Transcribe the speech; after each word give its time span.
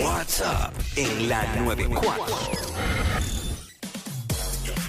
WhatsApp 0.00 0.72
en 0.96 1.28
la 1.28 1.44
94. 1.56 2.24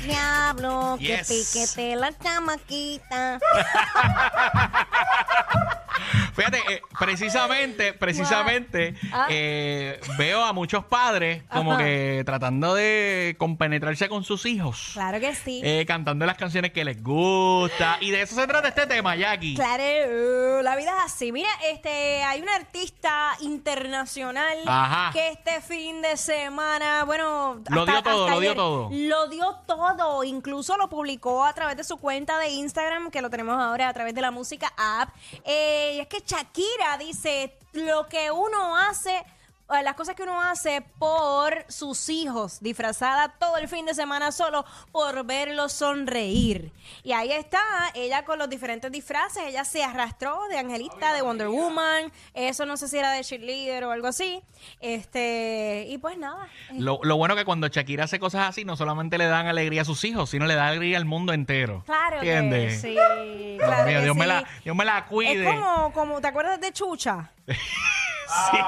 Diablo, 0.03 0.97
que 0.99 1.21
piquete 1.27 1.95
la 1.95 2.15
chamaquita. 2.17 3.39
Fíjate, 6.33 6.59
eh, 6.69 6.81
precisamente, 6.99 7.93
precisamente, 7.93 8.95
Ah. 9.11 9.27
eh, 9.29 9.99
veo 10.17 10.43
a 10.43 10.53
muchos 10.53 10.85
padres 10.85 11.43
como 11.51 11.73
Ajá. 11.73 11.83
que 11.83 12.23
tratando 12.25 12.73
de 12.75 13.35
compenetrarse 13.37 14.09
con 14.09 14.23
sus 14.23 14.45
hijos. 14.45 14.91
Claro 14.93 15.19
que 15.19 15.35
sí. 15.35 15.61
eh, 15.63 15.85
cantando 15.87 16.25
las 16.25 16.37
canciones 16.37 16.71
que 16.71 16.83
les 16.85 17.01
gusta. 17.03 17.97
Y 18.01 18.11
de 18.11 18.21
eso 18.21 18.35
se 18.35 18.47
trata 18.47 18.69
este 18.69 18.87
tema, 18.87 19.15
Jackie. 19.15 19.55
Claro, 19.55 20.61
la 20.61 20.75
vida 20.75 20.91
es 20.97 21.03
así. 21.13 21.31
Mira, 21.31 21.49
este, 21.71 22.23
hay 22.23 22.41
una 22.41 22.55
artista 22.55 23.35
internacional 23.41 24.57
Ajá. 24.65 25.11
que 25.13 25.29
este 25.29 25.61
fin 25.61 26.01
de 26.01 26.17
semana, 26.17 27.03
bueno, 27.05 27.61
Lo 27.69 27.85
dio 27.85 28.01
todo, 28.03 28.29
lo 28.29 28.39
dio 28.39 28.55
todo. 28.55 28.89
Lo 28.91 29.27
dio 29.27 29.55
todo, 29.67 30.23
incluso 30.23 30.77
lo 30.77 30.89
publicó 30.89 31.45
a 31.45 31.53
través 31.53 31.77
de 31.77 31.83
su 31.83 31.97
cuenta 31.97 32.37
de 32.39 32.49
Instagram, 32.49 33.11
que 33.11 33.21
lo 33.21 33.29
tenemos 33.29 33.55
ahora 33.61 33.89
a 33.89 33.93
través 33.93 34.13
de 34.15 34.21
la 34.21 34.31
música 34.31 34.71
app. 34.77 35.09
Eh, 35.45 35.88
y 35.93 35.99
es 35.99 36.07
que 36.07 36.21
Shakira 36.25 36.97
dice 36.97 37.57
lo 37.73 38.07
que 38.07 38.31
uno 38.31 38.77
hace. 38.77 39.23
Eh, 39.69 39.83
Las 39.83 39.95
cosas 39.95 40.15
que 40.15 40.23
uno 40.23 40.41
hace 40.41 40.81
por 40.97 41.65
sus 41.67 42.09
hijos, 42.09 42.59
disfrazada 42.61 43.29
todo 43.39 43.57
el 43.57 43.67
fin 43.67 43.85
de 43.85 43.93
semana 43.93 44.31
solo 44.31 44.65
por 44.91 45.25
verlos 45.25 45.73
sonreír. 45.73 46.71
Y 47.03 47.11
ahí 47.13 47.31
está, 47.31 47.59
ella 47.93 48.25
con 48.25 48.39
los 48.39 48.49
diferentes 48.49 48.91
disfraces, 48.91 49.43
ella 49.45 49.63
se 49.65 49.83
arrastró 49.83 50.39
de 50.49 50.57
Angelita, 50.57 51.13
de 51.13 51.21
Wonder 51.21 51.47
Woman, 51.47 52.11
eso 52.33 52.65
no 52.65 52.77
sé 52.77 52.87
si 52.87 52.97
era 52.97 53.11
de 53.11 53.23
cheerleader 53.23 53.83
o 53.85 53.91
algo 53.91 54.07
así. 54.07 54.41
Este, 54.79 55.85
y 55.87 55.97
pues 55.97 56.17
nada. 56.17 56.47
Lo, 56.71 56.99
lo 57.03 57.17
bueno 57.17 57.35
que 57.35 57.45
cuando 57.45 57.67
Shakira 57.67 58.05
hace 58.05 58.19
cosas 58.19 58.49
así, 58.49 58.65
no 58.65 58.75
solamente 58.75 59.17
le 59.17 59.25
dan 59.27 59.47
alegría 59.47 59.83
a 59.83 59.85
sus 59.85 60.03
hijos, 60.03 60.29
sino 60.29 60.45
le 60.45 60.55
da 60.55 60.67
alegría 60.67 60.97
al 60.97 61.05
mundo 61.05 61.33
entero. 61.33 61.83
Claro 61.85 62.19
que 62.21 62.33
¿Entiendes? 62.33 62.81
sí. 62.81 62.89
Dios 62.91 63.67
claro 63.67 63.85
mío, 63.87 63.99
que 63.99 64.03
Dios, 64.03 64.15
me 64.15 64.27
la, 64.27 64.43
Dios 64.63 64.75
me 64.75 64.85
la 64.85 65.05
cuide. 65.05 65.43
Es 65.49 65.55
como, 65.55 65.93
como, 65.93 66.21
¿te 66.21 66.27
acuerdas 66.27 66.59
de 66.59 66.71
Chucha? 66.71 67.31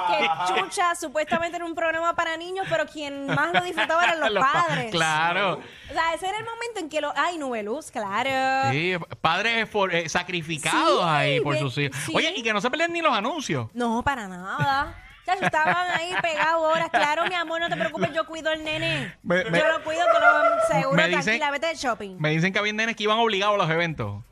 Que 0.08 0.30
Chucha 0.60 0.96
supuestamente 0.96 1.56
era 1.58 1.66
un 1.66 1.76
programa 1.76 2.16
para 2.16 2.36
niños, 2.38 2.66
pero 2.70 2.86
quien 2.86 3.28
más 3.28 3.54
lo 3.54 3.62
disfrutaba 3.62 4.04
eran 4.06 4.20
los, 4.22 4.32
Los 4.32 4.44
pa- 4.44 4.66
padres. 4.68 4.92
claro. 4.92 5.54
O 5.90 5.94
sea, 5.94 6.14
ese 6.14 6.28
era 6.30 6.38
el 6.40 6.46
momento 6.46 6.80
en 6.80 6.90
que 6.90 7.02
lo... 7.02 7.14
Ay, 7.16 7.38
Nubeluz, 7.38 7.92
claro. 7.92 8.72
Sí, 8.72 8.94
padres 9.22 9.70
for- 9.70 9.94
eh, 9.94 10.08
sacrificados 10.10 11.02
Sí, 11.04 11.08
ahí 11.08 11.40
por 11.42 11.54
bien, 11.54 11.66
sus 11.66 11.78
hijos. 11.78 11.98
sí. 12.06 12.14
Oye, 12.16 12.34
y 12.36 12.44
que 12.44 12.54
no 12.54 12.62
se 12.62 12.70
peleen 12.72 12.92
ni 12.94 13.02
los 13.02 13.14
anuncios. 13.14 13.68
No, 13.74 14.02
para 14.04 14.28
nada. 14.28 14.96
Chacho, 15.26 15.46
estaban 15.46 15.88
ahí 15.92 16.16
pegados 16.22 16.64
horas. 16.74 16.90
Claro, 16.90 17.26
mi 17.28 17.36
amor, 17.36 17.60
no 17.62 17.70
te 17.70 17.76
preocupes, 17.78 18.12
yo 18.14 18.26
cuido 18.26 18.50
al 18.50 18.64
nene. 18.64 19.16
Me- 19.22 19.44
me- 19.46 19.60
yo 19.60 19.68
lo 19.68 19.84
cuido, 19.84 20.02
tú 20.12 20.20
lo 20.20 20.68
seguro, 20.76 20.96
me 20.98 21.08
dicen- 21.10 21.24
tranquila, 21.24 21.52
vete 21.52 21.68
de 21.68 21.76
shopping. 21.76 22.16
Me 22.20 22.30
dicen 22.32 22.52
que 22.52 22.58
había 22.60 22.74
nenes 22.74 22.96
que 22.96 23.04
iban 23.04 23.20
obligados 23.20 23.54
a 23.56 23.58
los 23.60 23.70
eventos. 23.70 24.24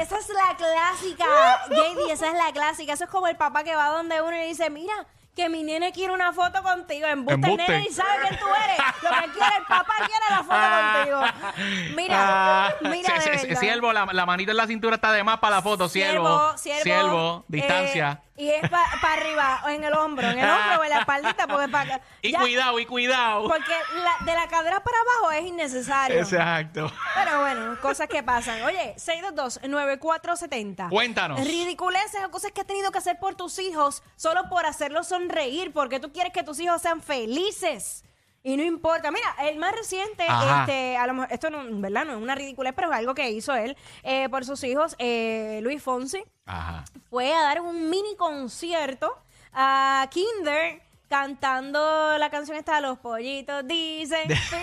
Esa 0.00 0.18
es 0.18 0.28
la 0.28 0.56
clásica, 0.56 1.24
JD, 1.68 2.10
esa 2.12 2.26
es 2.28 2.34
la 2.34 2.52
clásica. 2.52 2.92
Eso 2.92 3.04
es 3.04 3.10
como 3.10 3.26
el 3.28 3.36
papá 3.36 3.64
que 3.64 3.74
va 3.74 3.88
donde 3.88 4.20
uno 4.22 4.36
y 4.36 4.46
dice, 4.46 4.70
mira, 4.70 4.94
que 5.34 5.48
mi 5.50 5.62
nene 5.62 5.92
quiere 5.92 6.12
una 6.14 6.32
foto 6.32 6.62
contigo. 6.62 7.06
Embuste, 7.06 7.34
el 7.34 7.44
Embuste. 7.52 7.72
nene 7.72 7.86
y 7.88 7.92
sabe 7.92 8.10
quién 8.28 8.40
tú 8.40 8.46
eres. 8.46 8.78
Lo 9.02 9.10
que 9.10 9.32
quiere 9.38 9.56
el 9.58 9.64
papá 9.64 9.94
quiere 9.98 10.24
la 10.30 10.42
foto 10.44 11.20
contigo. 11.20 11.94
Mira, 11.96 12.16
Ah, 12.18 12.74
mira, 12.82 13.18
de 13.18 13.30
verdad. 13.30 13.60
Siervo, 13.60 13.92
la, 13.92 14.06
la 14.06 14.26
manita 14.26 14.50
en 14.52 14.56
la 14.56 14.66
cintura 14.66 14.96
está 14.96 15.12
de 15.12 15.22
más 15.24 15.38
para 15.38 15.56
la 15.56 15.62
foto. 15.62 15.88
Siervo, 15.88 16.56
siervo, 16.56 16.82
siervo, 16.82 17.38
eh, 17.40 17.44
distancia. 17.48 18.22
Y 18.36 18.48
es 18.50 18.68
para 18.68 19.12
arriba, 19.14 19.62
o 19.64 19.68
en 19.68 19.84
el 19.84 19.92
hombro, 19.94 20.28
en 20.28 20.38
el 20.38 20.48
hombro 20.50 20.80
o 20.80 20.84
en 20.84 20.90
la 20.90 20.98
espaldita, 21.00 21.46
porque 21.46 21.68
para 21.68 22.00
y 22.22 22.32
cuidado, 22.34 22.78
y 22.78 22.86
cuidado. 22.86 23.48
Porque 23.48 23.72
la- 24.02 24.24
de 24.26 24.34
la 24.34 24.46
cadera 24.48 24.80
para 24.82 24.96
abajo 25.00 25.32
es 25.32 25.46
innecesario. 25.46 26.18
Exacto. 26.20 26.92
Pero 27.14 27.40
bueno, 27.40 27.78
cosas 27.80 28.08
que 28.08 28.22
pasan. 28.22 28.62
Oye, 28.62 28.94
622-9470. 28.98 30.88
Cuéntanos. 30.90 31.40
Ridiculeces 31.40 32.24
o 32.24 32.30
cosas 32.30 32.52
que 32.52 32.60
has 32.60 32.66
tenido 32.66 32.90
que 32.92 32.98
hacer 32.98 33.18
por 33.18 33.34
tus 33.34 33.58
hijos 33.58 34.02
solo 34.16 34.48
por 34.48 34.66
hacerlos 34.66 35.08
sonreír, 35.08 35.72
porque 35.72 36.00
tú 36.00 36.12
quieres 36.12 36.32
que 36.32 36.42
tus 36.42 36.58
hijos 36.60 36.82
sean 36.82 37.02
felices. 37.02 38.04
Y 38.46 38.56
no 38.56 38.62
importa. 38.62 39.10
Mira, 39.10 39.34
el 39.42 39.58
más 39.58 39.74
reciente, 39.74 40.24
Ajá. 40.28 40.60
este, 40.60 40.96
a 40.96 41.04
lo 41.08 41.14
mejor, 41.14 41.32
esto 41.32 41.50
no, 41.50 41.64
¿verdad? 41.80 42.04
no 42.04 42.12
es 42.12 42.18
una 42.22 42.36
ridiculez, 42.36 42.74
pero 42.76 42.92
es 42.92 42.96
algo 42.96 43.12
que 43.12 43.28
hizo 43.28 43.52
él 43.56 43.76
eh, 44.04 44.28
por 44.28 44.44
sus 44.44 44.62
hijos, 44.62 44.94
eh, 45.00 45.58
Luis 45.64 45.82
Fonsi 45.82 46.22
Ajá. 46.44 46.84
fue 47.10 47.34
a 47.34 47.42
dar 47.42 47.60
un 47.60 47.90
mini 47.90 48.14
concierto 48.14 49.18
a 49.52 50.06
Kinder 50.12 50.80
cantando 51.08 52.16
la 52.18 52.30
canción 52.30 52.56
esta 52.56 52.80
Los 52.80 52.98
pollitos 52.98 53.66
dicen. 53.66 54.30
Ustedes 54.30 54.60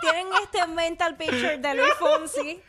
tienen 0.00 0.28
este 0.44 0.64
mental 0.68 1.16
picture 1.16 1.58
de 1.58 1.74
Luis 1.74 1.94
Fonsi 1.98 2.62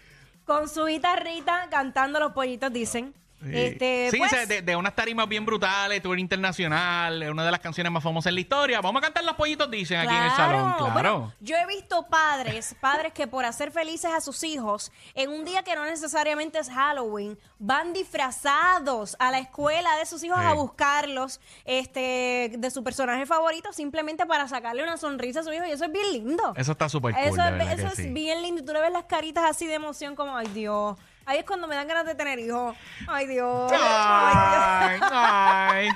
con 0.45 0.67
su 0.67 0.85
guitarrita 0.85 1.67
cantando 1.69 2.19
Los 2.19 2.33
pollitos 2.33 2.73
dicen. 2.73 3.13
Este, 3.51 4.09
sí, 4.11 4.17
pues, 4.17 4.29
se- 4.31 4.45
de, 4.45 4.61
de 4.61 4.75
unas 4.75 4.95
tarimas 4.95 5.27
bien 5.27 5.45
brutales, 5.45 6.01
tour 6.01 6.17
internacional, 6.19 7.21
es 7.23 7.29
una 7.29 7.43
de 7.45 7.51
las 7.51 7.59
canciones 7.59 7.91
más 7.91 8.03
famosas 8.03 8.29
en 8.29 8.35
la 8.35 8.41
historia. 8.41 8.81
Vamos 8.81 8.99
a 9.01 9.03
cantar 9.05 9.23
los 9.23 9.35
pollitos, 9.35 9.69
dicen 9.69 9.99
aquí 9.99 10.15
en 10.15 10.23
el 10.23 10.31
salón. 10.31 10.73
Claro. 10.77 10.93
Bueno, 10.93 11.33
yo 11.39 11.55
he 11.57 11.65
visto 11.67 12.07
padres, 12.07 12.75
padres 12.79 13.13
que 13.13 13.27
por 13.27 13.45
hacer 13.45 13.71
felices 13.71 14.11
a 14.13 14.21
sus 14.21 14.43
hijos, 14.43 14.91
en 15.15 15.29
un 15.31 15.43
día 15.45 15.63
que 15.63 15.75
no 15.75 15.85
necesariamente 15.85 16.59
es 16.59 16.69
Halloween, 16.69 17.37
van 17.59 17.93
disfrazados 17.93 19.15
a 19.19 19.31
la 19.31 19.39
escuela 19.39 19.95
de 19.97 20.05
sus 20.05 20.23
hijos 20.23 20.39
Sí. 20.39 20.45
a 20.45 20.53
buscarlos, 20.53 21.39
este, 21.65 22.51
de 22.57 22.71
su 22.71 22.83
personaje 22.83 23.25
favorito, 23.25 23.71
simplemente 23.73 24.25
para 24.25 24.47
sacarle 24.47 24.83
una 24.83 24.97
sonrisa 24.97 25.41
a 25.41 25.43
su 25.43 25.53
hijo. 25.53 25.65
Y 25.65 25.71
eso 25.71 25.85
es 25.85 25.91
bien 25.91 26.11
lindo. 26.11 26.53
Eso 26.55 26.71
está 26.73 26.89
súper 26.89 27.13
cool, 27.13 27.23
Eso, 27.23 27.35
de 27.41 27.49
es, 27.49 27.57
verdad 27.57 27.73
eso 27.73 27.87
que 27.95 28.01
es 28.01 28.07
sí. 28.07 28.13
bien 28.13 28.41
lindo. 28.41 28.61
Y 28.61 28.65
tú 28.65 28.73
le 28.73 28.81
ves 28.81 28.91
las 28.91 29.05
caritas 29.05 29.43
así 29.49 29.65
de 29.67 29.75
emoción, 29.75 30.15
como, 30.15 30.35
ay 30.35 30.47
Dios. 30.47 30.97
Ahí 31.25 31.39
es 31.39 31.45
cuando 31.45 31.67
me 31.67 31.75
dan 31.75 31.88
ganas 31.88 32.06
de 32.06 32.16
tener 32.16 32.38
hijos. 32.39 32.75
Ay 33.07 33.28
Dios. 33.28 33.72
Ay, 33.73 35.00
Ay. 35.11 35.89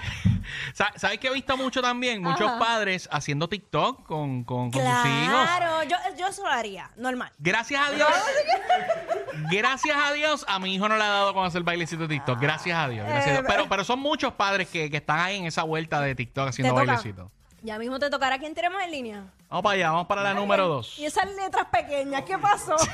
Sa- 0.73 0.93
¿Sabes 0.95 1.19
que 1.19 1.27
he 1.27 1.33
visto 1.33 1.57
mucho 1.57 1.81
también? 1.81 2.21
Muchos 2.23 2.47
Ajá. 2.49 2.59
padres 2.59 3.09
haciendo 3.11 3.49
TikTok 3.49 4.05
con, 4.05 4.43
con, 4.45 4.71
con 4.71 4.81
sus 4.81 5.05
hijos. 5.05 5.43
Claro, 5.43 5.83
yo, 5.83 5.97
yo 6.17 6.27
eso 6.27 6.43
lo 6.43 6.49
haría, 6.49 6.89
normal. 6.95 7.31
Gracias 7.39 7.81
a 7.85 7.91
Dios. 7.91 8.09
gracias 9.51 9.97
a 10.01 10.13
Dios, 10.13 10.45
a 10.47 10.59
mi 10.59 10.73
hijo 10.75 10.87
no 10.87 10.95
le 10.97 11.03
ha 11.03 11.07
dado 11.07 11.33
con 11.33 11.45
hacer 11.45 11.63
bailecito 11.63 12.03
de 12.03 12.15
TikTok. 12.15 12.39
Gracias 12.39 12.77
a 12.77 12.87
Dios. 12.87 13.05
Gracias 13.05 13.27
a 13.27 13.31
Dios. 13.41 13.43
Eh, 13.43 13.47
Pero, 13.47 13.67
pero 13.69 13.83
son 13.83 13.99
muchos 13.99 14.33
padres 14.33 14.69
que, 14.69 14.89
que 14.89 14.97
están 14.97 15.19
ahí 15.19 15.37
en 15.37 15.45
esa 15.45 15.63
vuelta 15.63 15.99
de 16.01 16.15
TikTok 16.15 16.49
haciendo 16.49 16.73
toca. 16.73 16.85
bailecito. 16.85 17.31
Ya 17.63 17.77
mismo 17.79 17.99
te 17.99 18.09
tocará. 18.09 18.37
¿Quién 18.37 18.53
tenemos 18.53 18.81
en 18.81 18.91
línea? 18.91 19.23
Vamos 19.49 19.63
para 19.63 19.73
allá, 19.75 19.91
vamos 19.91 20.07
para 20.07 20.21
la 20.23 20.33
número 20.33 20.67
dos. 20.67 20.97
Y 20.99 21.05
esas 21.05 21.25
letras 21.35 21.65
pequeñas, 21.71 22.21
¿qué 22.23 22.37
pasó? 22.37 22.75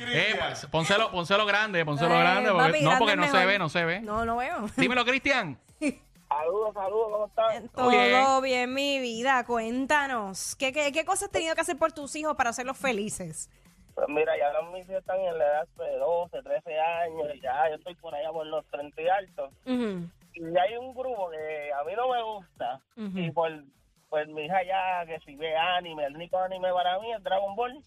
Eh, 0.00 0.34
pues, 0.38 0.66
pónselo, 0.66 1.10
pónselo 1.10 1.46
grande, 1.46 1.84
pónselo 1.84 2.14
Eh, 2.14 2.18
grande. 2.20 2.50
porque- 2.50 2.66
papi, 2.72 2.80
no, 2.82 2.88
grande 2.90 2.98
porque 2.98 3.16
no 3.16 3.26
se 3.26 3.32
mejor. 3.32 3.46
ve, 3.48 3.58
no 3.58 3.68
se 3.68 3.84
ve. 3.84 4.00
No, 4.00 4.24
no 4.24 4.36
veo. 4.36 4.66
Dímelo, 4.76 5.04
Cristian. 5.04 5.58
Saludos, 6.28 6.74
saludos, 6.74 7.08
¿cómo 7.10 7.26
están? 7.26 7.68
Todo 7.70 7.88
bien. 7.90 8.42
bien. 8.42 8.74
mi 8.74 8.98
vida. 9.00 9.44
Cuéntanos. 9.46 10.56
¿Qué, 10.56 10.72
qué, 10.74 10.92
qué 10.92 11.04
cosas 11.06 11.24
has 11.24 11.30
tenido 11.30 11.54
que 11.54 11.62
hacer 11.62 11.78
por 11.78 11.92
tus 11.92 12.14
hijos 12.16 12.36
para 12.36 12.50
hacerlos 12.50 12.76
felices? 12.76 13.48
Pues 13.94 14.06
mira, 14.10 14.36
ya 14.38 14.48
ahora 14.48 14.62
mis 14.70 14.84
hijos 14.84 14.98
están 15.00 15.18
en 15.20 15.38
la 15.38 15.44
edad 15.44 15.68
de 15.78 15.96
12, 15.98 16.42
13 16.42 16.78
años, 16.78 17.34
y 17.34 17.40
ya 17.40 17.68
yo 17.70 17.76
estoy 17.76 17.94
por 17.96 18.14
allá 18.14 18.30
por 18.30 18.46
los 18.46 18.64
30 18.66 19.00
y 19.02 19.08
altos. 19.08 19.50
Ujú. 19.64 20.08
Y 20.34 20.56
hay 20.58 20.76
un 20.76 20.94
grupo 20.94 21.30
que 21.30 21.72
a 21.72 21.82
mí 21.84 21.92
no 21.96 22.08
me 22.10 22.22
gusta, 22.22 22.80
Ujú. 22.96 23.18
y 23.18 23.30
por 23.32 23.50
pues 24.10 24.28
mi 24.28 24.44
hija 24.44 24.62
ya 24.64 25.04
que 25.06 25.18
si 25.24 25.34
ve 25.34 25.56
anime, 25.56 26.04
el 26.06 26.14
único 26.14 26.38
anime 26.38 26.72
para 26.72 26.98
mí 27.00 27.12
es 27.12 27.22
Dragon 27.22 27.56
Ball. 27.56 27.82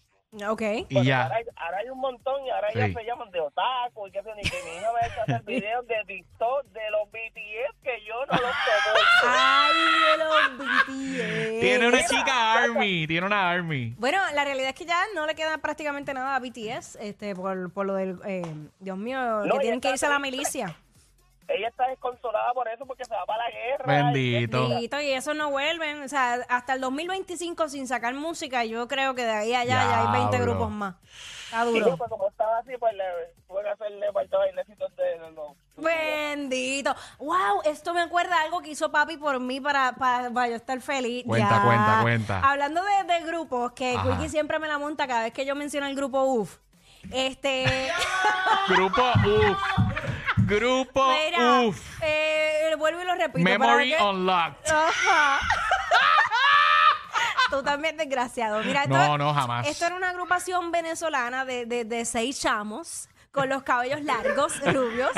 Ok. 0.48 0.62
Y 0.88 1.04
ya. 1.04 1.24
Ahora 1.24 1.36
hay, 1.36 1.44
ahora 1.56 1.78
hay 1.78 1.88
un 1.90 1.98
montón 2.00 2.46
y 2.46 2.50
ahora 2.50 2.68
Sí. 2.72 2.78
ya 2.78 2.86
se 2.92 3.04
llaman 3.04 3.30
de 3.30 3.40
otaku 3.40 4.06
y 4.06 4.10
sé 4.12 4.22
yo, 4.24 4.34
ni 4.34 4.42
que 4.42 4.56
mi 4.64 4.76
hija 4.78 4.88
me 4.92 5.00
ha 5.00 5.06
hecho 5.06 5.20
hacer 5.22 5.42
videos 5.46 5.86
de 5.86 5.94
TikTok 6.06 6.64
de 6.72 6.90
los 6.90 7.10
BTS 7.10 7.76
que 7.82 8.04
yo 8.06 8.14
no 8.26 8.32
los 8.32 8.40
soporto. 8.40 9.26
Ay, 9.28 9.76
de 10.08 10.24
los 10.24 10.58
BTS. 10.58 11.60
Tiene 11.60 11.88
una 11.88 12.06
chica 12.06 12.52
Army, 12.62 13.06
tiene 13.06 13.26
una 13.26 13.50
Army. 13.50 13.94
Bueno, 13.98 14.18
la 14.34 14.44
realidad 14.44 14.70
es 14.70 14.74
que 14.74 14.86
ya 14.86 15.02
no 15.14 15.26
le 15.26 15.34
queda 15.34 15.58
prácticamente 15.58 16.14
nada 16.14 16.34
a 16.36 16.38
BTS, 16.40 16.96
este, 17.00 17.34
por, 17.34 17.70
por 17.72 17.84
lo 17.84 17.94
del, 17.94 18.18
eh, 18.24 18.42
Dios 18.80 18.96
mío, 18.96 19.44
No, 19.44 19.54
que 19.54 19.60
tienen 19.60 19.80
que 19.82 19.90
irse 19.90 20.06
a 20.06 20.08
la 20.08 20.16
triste. 20.18 20.30
milicia. 20.36 20.76
Ella 21.48 21.68
está 21.68 21.88
desconsolada 21.88 22.52
por 22.54 22.68
eso 22.68 22.86
porque 22.86 23.04
se 23.04 23.14
va 23.14 23.26
para 23.26 23.44
la 23.44 23.50
guerra. 23.50 23.84
Bendito. 23.86 24.64
Y- 24.64 24.68
Bendito, 24.70 25.00
y 25.00 25.10
eso 25.10 25.34
no 25.34 25.50
vuelven, 25.50 26.02
o 26.02 26.08
sea, 26.08 26.34
hasta 26.48 26.74
el 26.74 26.80
2025 26.80 27.68
sin 27.68 27.86
sacar 27.86 28.14
música, 28.14 28.64
yo 28.64 28.88
creo 28.88 29.14
que 29.14 29.24
de 29.24 29.32
ahí 29.32 29.54
a 29.54 29.60
allá 29.60 29.74
ya 29.74 30.00
hay 30.02 30.12
20 30.12 30.36
Diablo. 30.36 30.52
grupos 30.52 30.70
más. 30.70 30.94
Está 31.46 31.62
Y 31.70 31.74
yo, 31.74 31.84
duro. 31.84 31.96
pues 31.98 32.10
como 32.10 32.28
estaba 32.28 32.58
así, 32.58 32.72
pues 32.78 32.94
le 32.94 33.04
tuve 33.46 33.62
que 33.62 33.68
hacerle 33.68 34.12
parte 34.12 34.36
bailecitos 34.36 34.96
de 34.96 35.18
los... 35.34 35.52
Bendito. 35.76 36.94
Wow, 37.18 37.60
esto 37.64 37.92
me 37.92 38.00
acuerda 38.00 38.40
algo 38.40 38.60
que 38.62 38.70
hizo 38.70 38.90
papi 38.90 39.16
por 39.18 39.38
mí 39.40 39.60
para, 39.60 39.92
para, 39.92 40.30
para 40.30 40.48
yo 40.48 40.56
estar 40.56 40.80
feliz. 40.80 41.24
Cuenta, 41.26 41.56
Ya. 41.56 41.62
cuenta, 41.64 41.98
cuenta. 42.02 42.40
Hablando 42.40 42.82
de, 42.82 43.12
de 43.12 43.20
grupos, 43.26 43.72
que. 43.72 43.96
Quickie 44.02 44.28
siempre 44.28 44.58
me 44.58 44.68
la 44.68 44.78
monta 44.78 45.06
cada 45.06 45.24
vez 45.24 45.32
que 45.32 45.44
yo 45.44 45.54
menciono 45.54 45.86
el 45.86 45.94
grupo 45.96 46.22
UF. 46.24 46.58
Este. 47.10 47.90
Grupo 48.68 49.02
UF. 49.02 49.91
Grupo 50.56 51.06
Mira, 51.12 51.60
Uf. 51.62 51.80
eh, 52.02 52.74
vuelvo 52.78 53.02
y 53.02 53.04
lo 53.04 53.14
repito. 53.14 53.38
Memory 53.38 53.92
para 53.92 54.02
que- 54.02 54.08
Unlocked. 54.10 54.70
Ajá. 54.72 55.40
Tú 57.50 57.62
también, 57.62 57.96
desgraciado. 57.98 58.62
Mira, 58.64 58.84
esto, 58.84 58.96
No, 58.96 59.18
no, 59.18 59.34
jamás. 59.34 59.66
Esto 59.66 59.84
era 59.86 59.96
una 59.96 60.08
agrupación 60.10 60.70
venezolana 60.72 61.44
de, 61.44 61.66
de, 61.66 61.84
de 61.84 62.04
seis 62.06 62.40
chamos 62.40 63.08
con 63.30 63.48
los 63.48 63.62
cabellos 63.62 64.02
largos, 64.02 64.58
rubios, 64.74 65.10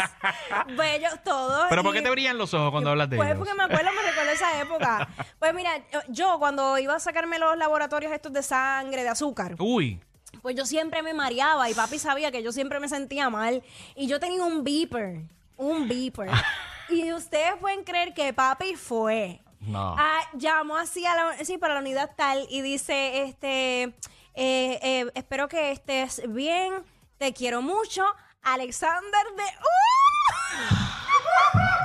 bellos 0.76 1.14
todos. 1.24 1.66
¿Pero 1.68 1.82
por 1.82 1.94
y- 1.94 1.98
qué 1.98 2.02
te 2.02 2.10
brillan 2.10 2.38
los 2.38 2.52
ojos 2.54 2.70
cuando 2.72 2.90
hablas 2.90 3.08
de 3.10 3.16
Pues 3.16 3.28
ellos? 3.28 3.38
porque 3.38 3.54
me 3.54 3.64
acuerdo, 3.64 3.90
me 3.92 4.02
recuerdo 4.08 4.30
esa 4.32 4.60
época. 4.60 5.08
Pues 5.38 5.52
mira, 5.54 5.72
yo 6.08 6.38
cuando 6.38 6.78
iba 6.78 6.94
a 6.94 7.00
sacarme 7.00 7.38
los 7.38 7.56
laboratorios 7.58 8.10
estos 8.12 8.32
de 8.32 8.42
sangre, 8.42 9.02
de 9.02 9.10
azúcar, 9.10 9.54
Uy. 9.58 10.00
Pues 10.44 10.54
yo 10.56 10.66
siempre 10.66 11.02
me 11.02 11.14
mareaba 11.14 11.70
y 11.70 11.74
papi 11.74 11.98
sabía 11.98 12.30
que 12.30 12.42
yo 12.42 12.52
siempre 12.52 12.78
me 12.78 12.86
sentía 12.86 13.30
mal. 13.30 13.62
Y 13.96 14.08
yo 14.08 14.20
tenía 14.20 14.42
un 14.42 14.62
beeper, 14.62 15.22
un 15.56 15.88
beeper. 15.88 16.28
y 16.90 17.14
ustedes 17.14 17.54
pueden 17.58 17.82
creer 17.82 18.12
que 18.12 18.30
papi 18.34 18.74
fue. 18.74 19.40
No. 19.60 19.96
Ah, 19.98 20.20
llamó 20.34 20.76
así 20.76 21.06
a 21.06 21.16
la, 21.16 21.44
sí, 21.46 21.56
para 21.56 21.72
la 21.72 21.80
unidad 21.80 22.10
tal 22.14 22.46
y 22.50 22.60
dice, 22.60 23.22
este, 23.22 23.84
eh, 23.84 23.94
eh, 24.34 25.10
espero 25.14 25.48
que 25.48 25.70
estés 25.70 26.20
bien, 26.28 26.74
te 27.16 27.32
quiero 27.32 27.62
mucho, 27.62 28.04
Alexander 28.42 29.24
de... 29.38 29.44
¡Uh! 29.44 30.93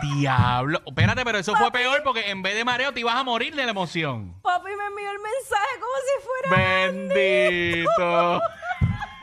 Diablo. 0.02 0.82
Espérate, 0.86 1.24
pero 1.24 1.38
eso 1.38 1.56
fue 1.56 1.72
peor 1.72 2.02
porque 2.04 2.30
en 2.30 2.42
vez 2.42 2.56
de 2.56 2.66
mareo 2.66 2.94
te 2.94 3.00
ibas 3.00 3.16
a 3.16 3.24
morir 3.24 3.56
de 3.56 3.64
la 3.66 3.72
emoción. 3.72 4.36
Papi 4.42 4.72
me 4.76 4.86
envió 4.86 5.12
el 5.12 5.20
mensaje 5.20 5.80
como 5.80 5.94
si 6.06 6.14
fuera... 6.26 6.50
Bendito. 6.88 8.42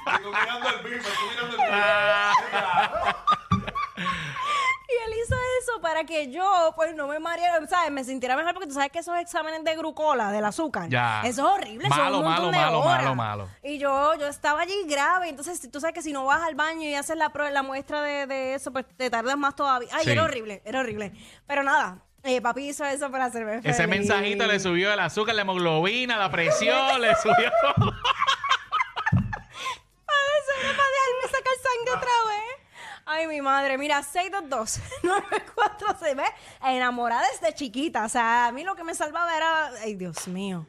Estoy 0.06 0.32
mirando 0.32 0.68
el 0.68 0.78
beef, 0.84 1.06
estoy 1.06 1.28
mirando 1.30 1.56
el. 1.56 1.62
Y 4.88 4.94
él 5.04 5.14
hizo 5.20 5.34
eso 5.60 5.75
para 5.86 6.02
que 6.04 6.32
yo, 6.32 6.72
pues, 6.74 6.96
no 6.96 7.06
me 7.06 7.20
mareara, 7.20 7.64
¿sabes? 7.68 7.92
Me 7.92 8.02
sintiera 8.02 8.34
mejor 8.36 8.54
porque 8.54 8.66
tú 8.66 8.74
sabes 8.74 8.90
que 8.90 8.98
esos 8.98 9.16
exámenes 9.18 9.62
de 9.62 9.76
glucola, 9.76 10.32
del 10.32 10.44
azúcar, 10.44 10.88
Ya. 10.88 11.20
eso 11.24 11.46
es 11.46 11.52
horrible, 11.52 11.86
eso 11.86 11.94
es 11.94 12.00
Malo, 12.02 12.18
un 12.18 12.24
montón 12.24 12.44
malo, 12.46 12.50
de 12.50 12.64
malo, 12.64 12.80
horas. 12.80 13.02
malo, 13.04 13.14
malo. 13.14 13.48
Y 13.62 13.78
yo, 13.78 14.14
yo 14.16 14.26
estaba 14.26 14.62
allí 14.62 14.74
grave, 14.88 15.28
entonces 15.28 15.70
tú 15.70 15.78
sabes 15.80 15.94
que 15.94 16.02
si 16.02 16.12
no 16.12 16.24
vas 16.24 16.42
al 16.42 16.56
baño 16.56 16.82
y 16.88 16.94
haces 16.94 17.16
la, 17.16 17.30
la 17.52 17.62
muestra 17.62 18.02
de, 18.02 18.26
de 18.26 18.54
eso, 18.54 18.72
pues 18.72 18.84
te 18.96 19.08
tardas 19.10 19.36
más 19.36 19.54
todavía. 19.54 19.88
Ay, 19.92 20.04
Sí. 20.04 20.10
era 20.10 20.24
horrible, 20.24 20.60
era 20.64 20.80
horrible. 20.80 21.12
Pero 21.46 21.62
nada, 21.62 21.98
eh, 22.24 22.40
papi 22.40 22.68
hizo 22.70 22.84
eso 22.84 23.08
para 23.10 23.26
hacerme 23.26 23.60
feliz. 23.60 23.70
Ese 23.76 23.86
mensajito 23.86 24.46
le 24.46 24.58
subió 24.58 24.92
el 24.92 24.98
azúcar, 24.98 25.34
la 25.36 25.42
hemoglobina, 25.42 26.16
la 26.16 26.30
presión, 26.30 27.00
le 27.00 27.14
subió 27.16 27.50
todo. 27.76 27.92
Ay, 29.12 30.32
eso 30.40 30.52
era 30.60 30.76
para 30.76 30.88
dejarme 30.88 31.26
sacar 31.30 31.54
sangre 31.62 31.92
otra 31.96 32.10
vez. 32.28 32.66
Ay, 33.08 33.26
mi 33.28 33.34
madre, 33.46 33.78
mira, 33.78 34.02
622 34.02 34.80
946 35.02 36.16
¿ves? 36.16 36.28
Enamorada 36.62 37.24
desde 37.32 37.54
chiquita. 37.54 38.04
O 38.04 38.08
sea, 38.08 38.46
a 38.48 38.52
mí 38.52 38.64
lo 38.64 38.74
que 38.76 38.84
me 38.84 38.94
salvaba 38.94 39.34
era. 39.36 39.70
Ay, 39.82 39.94
Dios 39.94 40.28
mío. 40.28 40.66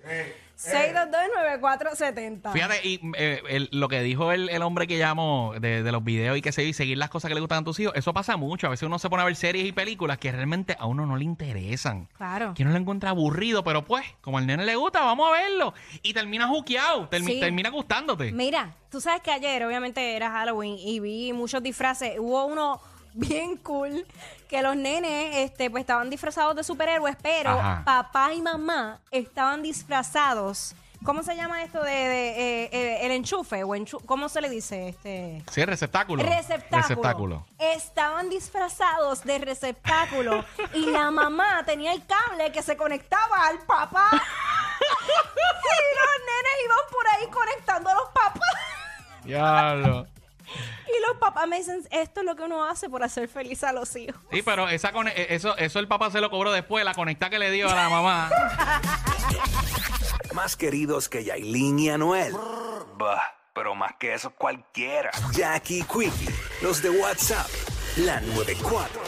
622-9470. 0.58 2.52
Fíjate, 2.52 2.80
y 2.88 3.00
eh, 3.18 3.42
el- 3.50 3.70
lo 3.72 3.88
que 3.88 4.02
dijo 4.02 4.32
el, 4.32 4.50
el 4.50 4.62
hombre 4.62 4.88
que 4.88 4.98
llamó 4.98 5.54
de, 5.60 5.84
de 5.84 5.92
los 5.92 6.04
videos 6.04 6.38
y 6.38 6.42
que 6.42 6.52
se, 6.52 6.64
y 6.64 6.74
seguir 6.74 6.98
las 6.98 7.10
cosas 7.10 7.30
que 7.30 7.36
le 7.36 7.42
gustan 7.42 7.60
a 7.62 7.64
tus 7.64 7.80
hijos, 7.80 7.94
eso 7.96 8.14
pasa 8.14 8.38
mucho. 8.38 8.68
A 8.68 8.70
veces 8.72 8.84
uno 8.88 9.00
se 9.00 9.10
pone 9.10 9.22
a 9.24 9.26
ver 9.26 9.36
series 9.36 9.66
y 9.66 9.72
películas 9.72 10.18
que 10.18 10.32
realmente 10.32 10.76
a 10.80 10.86
uno 10.86 11.06
no 11.06 11.18
le 11.18 11.24
interesan. 11.26 12.08
Claro. 12.18 12.54
Que 12.54 12.64
uno 12.64 12.72
lo 12.72 12.78
encuentra 12.78 13.10
aburrido, 13.12 13.64
pero 13.64 13.84
pues, 13.86 14.06
como 14.22 14.38
al 14.38 14.48
nene 14.48 14.66
le 14.66 14.76
gusta, 14.76 15.02
vamos 15.02 15.30
a 15.30 15.32
verlo. 15.34 15.74
Y 16.02 16.14
termina 16.14 16.48
juqueado, 16.48 17.10
termi- 17.10 17.28
Sí. 17.34 17.40
termina 17.40 17.70
gustándote. 17.70 18.32
Mira, 18.32 18.76
tú 18.90 19.02
sabes 19.02 19.22
que 19.22 19.32
ayer, 19.32 19.64
obviamente, 19.66 20.16
era 20.16 20.32
Halloween 20.32 20.78
y 20.80 21.00
vi 21.00 21.34
muchos 21.34 21.62
disfraces. 21.62 22.16
Hubo 22.20 22.46
uno 22.46 22.80
bien 23.18 23.58
cool 23.58 24.06
que 24.48 24.62
los 24.62 24.76
nenes 24.76 25.38
este, 25.38 25.70
pues 25.70 25.82
estaban 25.82 26.10
disfrazados 26.10 26.56
de 26.56 26.64
superhéroes, 26.64 27.16
pero 27.22 27.50
Ajá. 27.52 27.82
papá 27.84 28.34
y 28.34 28.42
mamá 28.42 29.00
estaban 29.12 29.62
disfrazados. 29.62 30.74
¿Cómo 31.04 31.22
se 31.22 31.36
llama 31.36 31.64
esto 31.64 31.84
de, 31.84 31.92
de, 31.92 32.30
eh, 32.30 32.70
eh, 32.72 33.00
el 33.06 33.12
enchufe? 33.12 33.64
O 33.64 33.70
enchu- 33.76 34.04
¿Cómo 34.06 34.30
se 34.30 34.42
le 34.42 34.50
dice? 34.50 34.90
Este. 34.90 35.44
Sí, 35.52 35.64
receptáculo. 35.64 36.24
Receptáculo. 36.24 36.82
Receptáculo. 36.82 37.46
Estaban 37.60 38.30
disfrazados 38.30 39.24
de 39.24 39.38
receptáculo 39.38 40.44
y 40.74 40.88
la 40.88 41.12
mamá 41.12 41.64
tenía 41.66 41.94
el 41.94 42.04
cable 42.06 42.52
que 42.52 42.64
se 42.64 42.76
conectaba 42.78 43.48
al 43.48 43.60
papá. 43.60 44.10
y 44.12 45.96
los 45.98 46.18
nenes 46.26 46.66
iban 46.66 46.78
por 46.92 47.08
ahí 47.08 47.28
conectando 47.30 47.90
a 47.90 47.94
los 47.94 48.10
papás. 48.10 48.42
Diablo. 49.24 50.08
Y 50.98 51.08
los 51.08 51.18
papás 51.18 51.48
me 51.48 51.58
dicen, 51.58 51.86
esto 51.92 52.22
es 52.22 52.26
lo 52.26 52.36
que 52.36 52.44
uno 52.44 52.64
hace 52.64 52.90
por 52.90 53.04
hacer 53.04 53.28
feliz 53.28 53.64
a 53.64 53.74
los 53.74 53.96
hijos. 53.96 54.20
Sí, 54.32 54.42
pero 54.42 54.70
esa 54.70 54.92
eh, 55.16 55.28
eso, 55.30 55.58
eso 55.58 55.80
el 55.80 55.88
papá 55.88 56.12
se 56.12 56.22
lo 56.22 56.30
cobró 56.30 56.52
después, 56.52 56.84
la 56.86 56.94
conecta 56.94 57.30
que 57.30 57.40
le 57.40 57.52
dio 57.52 57.70
a 57.70 57.76
la 57.76 57.90
mamá. 57.90 58.30
Más 60.34 60.56
queridos 60.56 61.10
que 61.10 61.24
Yailin 61.24 61.80
y 61.80 61.90
Anuel. 61.90 62.34
Bah, 62.98 63.22
pero 63.54 63.74
más 63.74 63.96
que 63.98 64.14
eso 64.14 64.30
cualquiera. 64.32 65.10
Jackie 65.32 65.84
Quickie, 65.84 66.30
los 66.62 66.82
de 66.82 66.92
WhatsApp, 66.92 67.48
la 67.98 68.22
94. 68.22 69.02